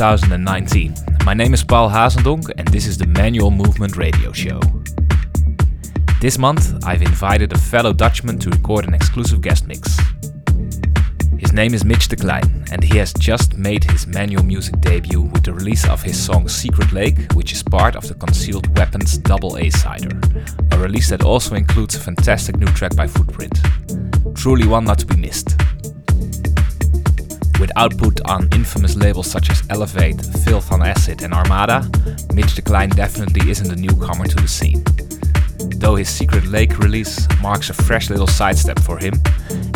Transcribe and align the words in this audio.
2019. 0.00 0.94
My 1.26 1.34
name 1.34 1.52
is 1.52 1.62
Paul 1.62 1.90
Hazendonk 1.90 2.50
and 2.56 2.66
this 2.68 2.86
is 2.86 2.96
the 2.96 3.06
Manual 3.06 3.50
Movement 3.50 3.98
Radio 3.98 4.32
Show. 4.32 4.58
This 6.22 6.38
month, 6.38 6.82
I've 6.86 7.02
invited 7.02 7.52
a 7.52 7.58
fellow 7.58 7.92
Dutchman 7.92 8.38
to 8.38 8.48
record 8.48 8.86
an 8.86 8.94
exclusive 8.94 9.42
guest 9.42 9.66
mix. 9.66 9.98
His 11.36 11.52
name 11.52 11.74
is 11.74 11.84
Mitch 11.84 12.08
de 12.08 12.16
Klein, 12.16 12.64
and 12.72 12.82
he 12.82 12.96
has 12.96 13.12
just 13.12 13.58
made 13.58 13.84
his 13.84 14.06
manual 14.06 14.42
music 14.42 14.80
debut 14.80 15.20
with 15.20 15.42
the 15.42 15.52
release 15.52 15.86
of 15.86 16.02
his 16.02 16.18
song 16.18 16.48
Secret 16.48 16.92
Lake, 16.92 17.30
which 17.34 17.52
is 17.52 17.62
part 17.62 17.94
of 17.94 18.08
the 18.08 18.14
Concealed 18.14 18.74
Weapons 18.78 19.18
double 19.18 19.58
A-sider, 19.58 20.18
a 20.70 20.78
release 20.78 21.10
that 21.10 21.24
also 21.24 21.56
includes 21.56 21.94
a 21.94 22.00
fantastic 22.00 22.56
new 22.56 22.68
track 22.68 22.96
by 22.96 23.06
Footprint. 23.06 23.60
Truly 24.34 24.66
one 24.66 24.84
not 24.84 24.98
to 25.00 25.06
be 25.06 25.16
missed. 25.16 25.60
With 27.60 27.70
output 27.76 28.22
on 28.24 28.48
infamous 28.52 28.96
labels 28.96 29.30
such 29.30 29.50
as 29.50 29.62
Elevate, 29.68 30.24
Filth 30.44 30.72
on 30.72 30.82
Acid, 30.82 31.22
and 31.22 31.34
Armada, 31.34 31.86
Mitch 32.32 32.54
de 32.54 32.62
Klein 32.62 32.88
definitely 32.88 33.50
isn't 33.50 33.70
a 33.70 33.76
newcomer 33.76 34.24
to 34.26 34.36
the 34.36 34.48
scene. 34.48 34.82
Though 35.78 35.96
his 35.96 36.08
Secret 36.08 36.46
Lake 36.46 36.78
release 36.78 37.28
marks 37.42 37.68
a 37.68 37.74
fresh 37.74 38.08
little 38.08 38.26
sidestep 38.26 38.78
for 38.78 38.96
him, 38.96 39.12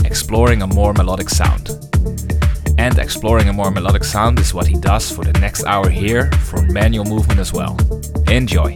exploring 0.03 0.63
a 0.63 0.67
more 0.67 0.95
melodic 0.95 1.29
sound. 1.29 1.71
And 2.79 2.99
exploring 2.99 3.51
a 3.51 3.53
more 3.53 3.71
melodic 3.71 4.05
sound 4.05 4.39
is 4.39 4.55
what 4.55 4.67
he 4.67 4.79
does 4.81 5.11
for 5.11 5.23
the 5.23 5.39
next 5.39 5.65
hour 5.65 5.91
here 5.91 6.33
for 6.49 6.63
manual 6.63 7.05
movement 7.05 7.39
as 7.39 7.53
well. 7.53 7.79
Enjoy! 8.29 8.75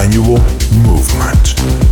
Annual 0.00 0.40
movement. 0.82 1.89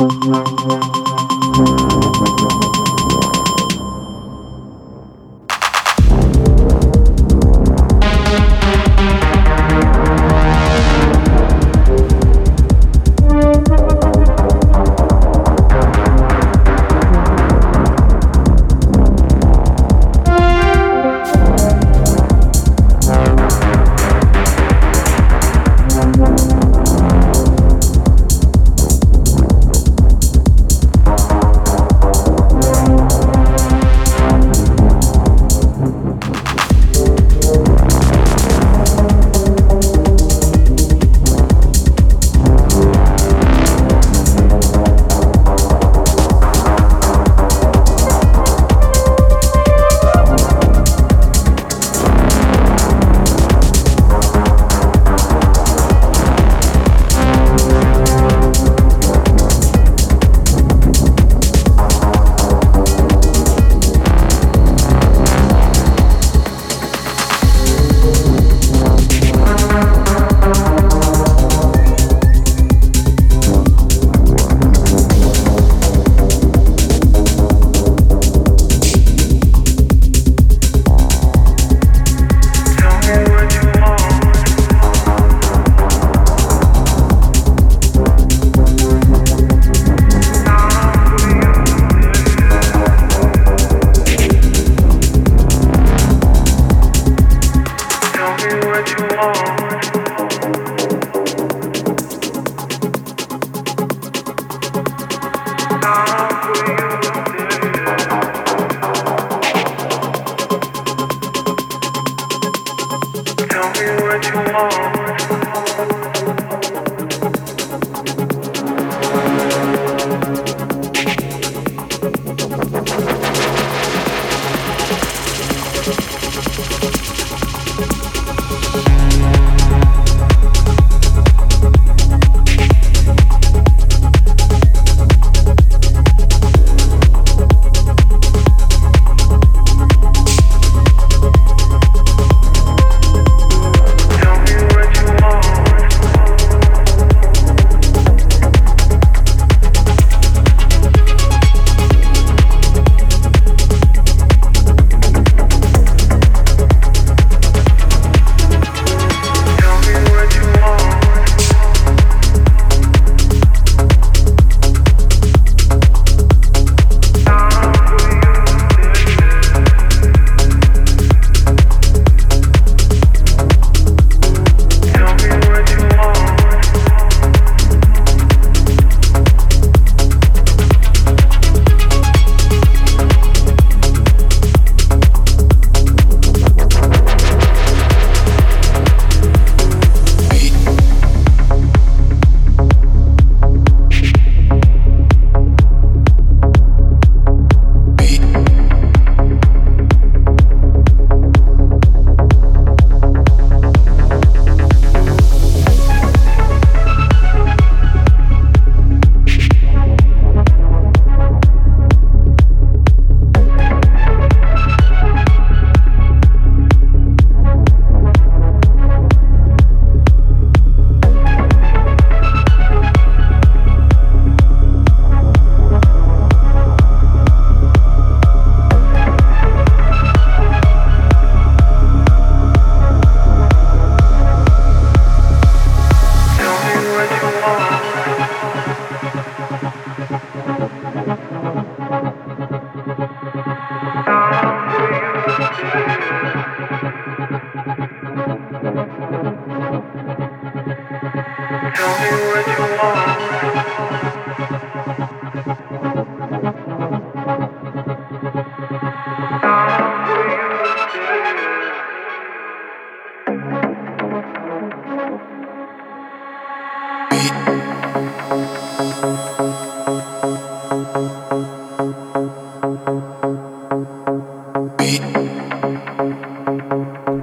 Música 0.00 1.09
tomorrow. 114.22 114.99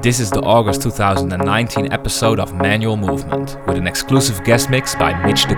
This 0.07 0.21
is 0.21 0.31
the 0.31 0.39
August 0.39 0.83
2019 0.83 1.91
episode 1.91 2.39
of 2.39 2.53
Manual 2.53 2.95
Movement 2.95 3.57
with 3.67 3.75
an 3.75 3.87
exclusive 3.87 4.41
guest 4.45 4.69
mix 4.69 4.95
by 4.95 5.11
Mitch 5.25 5.47
de 5.47 5.55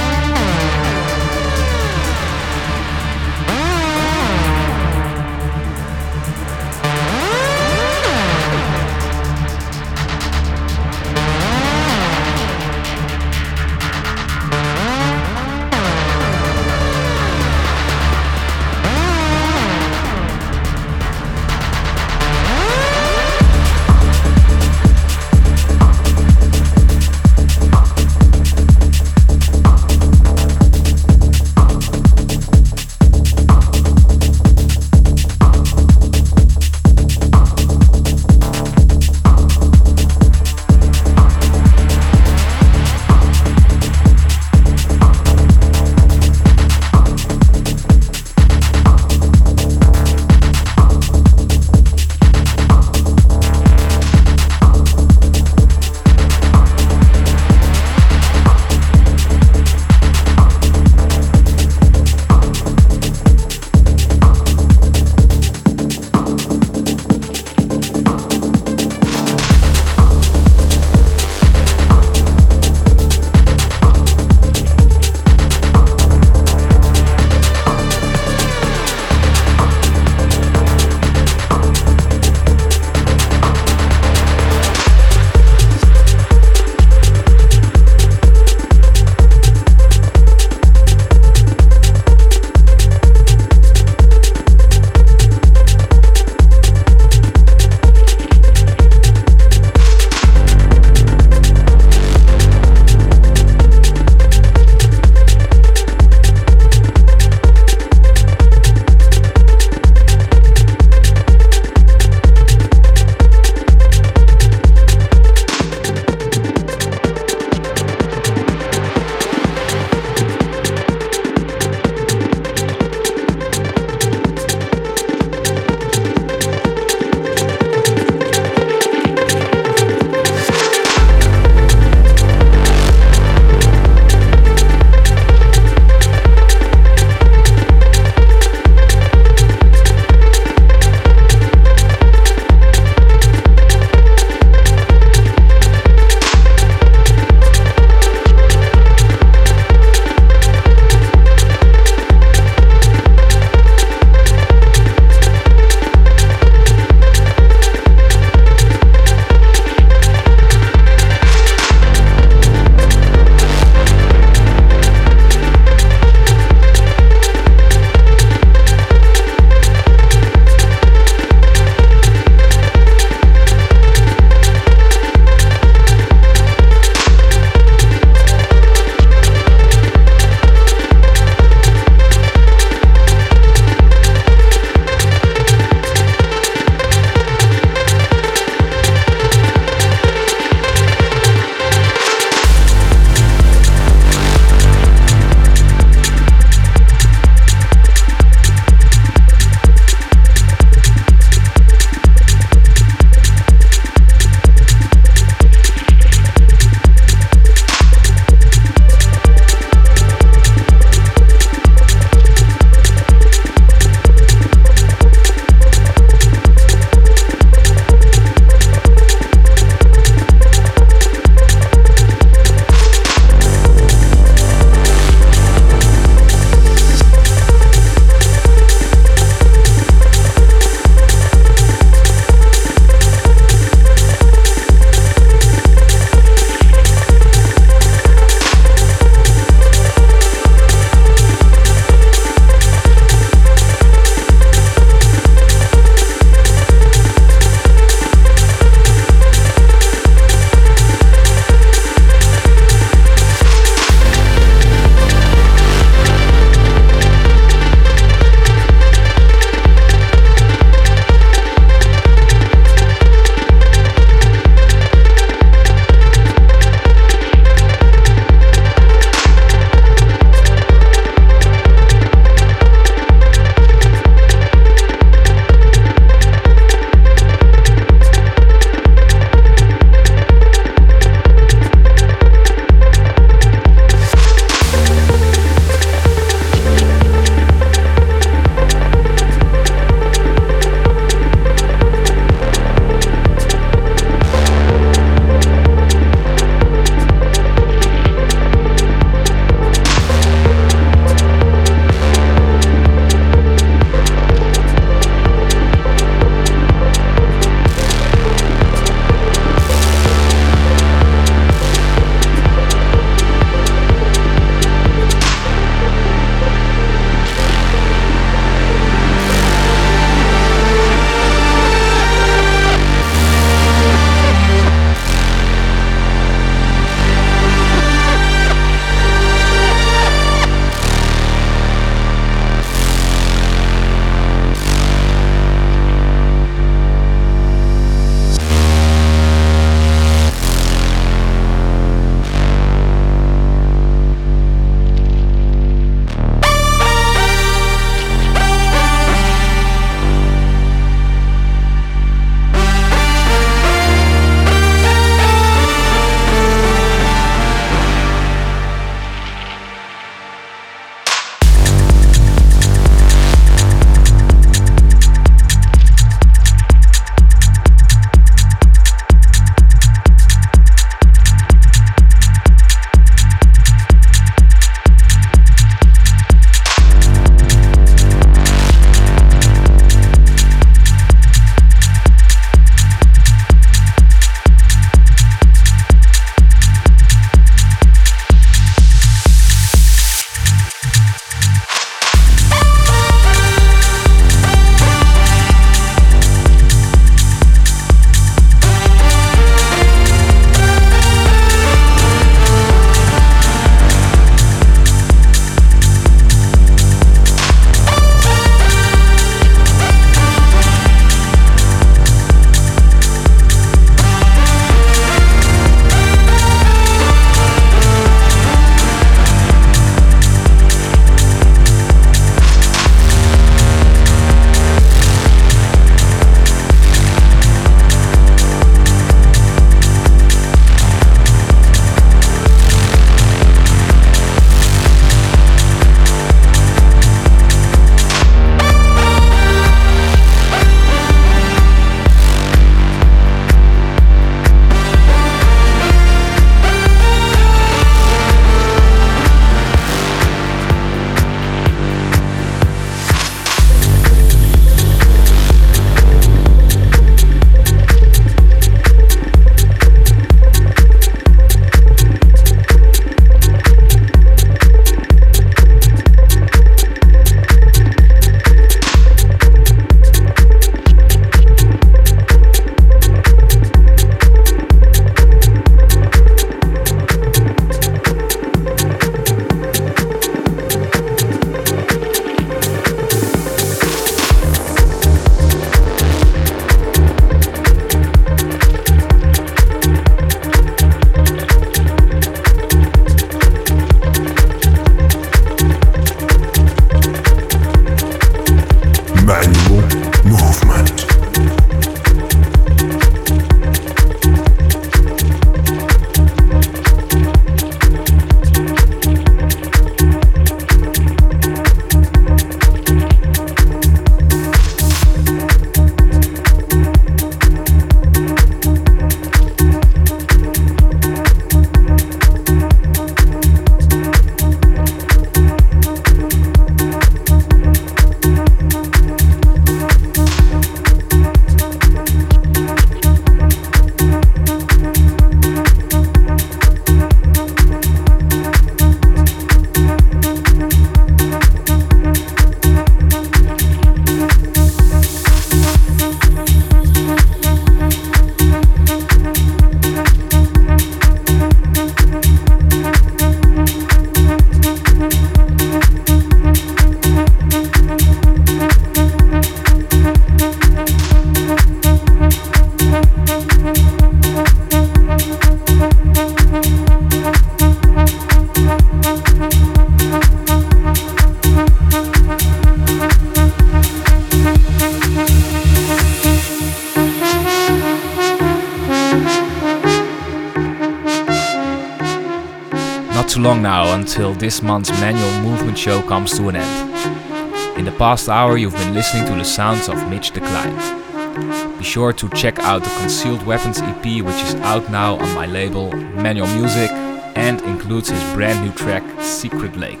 until 584.08 584.32
this 584.32 584.62
month's 584.62 584.90
Manual 585.02 585.42
Movement 585.42 585.76
show 585.76 586.00
comes 586.00 586.34
to 586.38 586.48
an 586.48 586.56
end. 586.56 587.78
In 587.78 587.84
the 587.84 587.92
past 587.92 588.26
hour, 588.30 588.56
you've 588.56 588.72
been 588.72 588.94
listening 588.94 589.26
to 589.26 589.34
the 589.34 589.44
sounds 589.44 589.86
of 589.86 590.08
Mitch 590.08 590.30
de 590.30 590.40
Klein. 590.40 591.76
Be 591.76 591.84
sure 591.84 592.14
to 592.14 592.28
check 592.30 592.58
out 592.60 592.82
the 592.82 592.88
Concealed 593.00 593.44
Weapons 593.44 593.82
EP, 593.82 594.24
which 594.24 594.42
is 594.46 594.54
out 594.72 594.90
now 594.90 595.16
on 595.16 595.34
my 595.34 595.44
label 595.44 595.92
Manual 595.92 596.46
Music 596.46 596.90
and 597.36 597.60
includes 597.62 598.08
his 598.08 598.22
brand 598.32 598.64
new 598.64 598.72
track 598.72 599.04
Secret 599.20 599.76
Lake. 599.76 600.00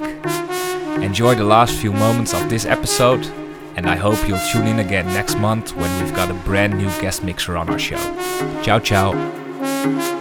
Enjoy 1.02 1.34
the 1.34 1.44
last 1.44 1.74
few 1.74 1.92
moments 1.92 2.32
of 2.32 2.48
this 2.48 2.64
episode, 2.64 3.26
and 3.76 3.86
I 3.86 3.96
hope 3.96 4.26
you'll 4.26 4.40
tune 4.50 4.68
in 4.68 4.78
again 4.78 5.06
next 5.08 5.36
month 5.36 5.76
when 5.76 6.02
we've 6.02 6.14
got 6.14 6.30
a 6.30 6.34
brand 6.48 6.78
new 6.78 6.88
guest 7.02 7.22
mixer 7.22 7.58
on 7.58 7.68
our 7.68 7.78
show. 7.78 8.00
Ciao, 8.62 8.78
ciao. 8.78 10.17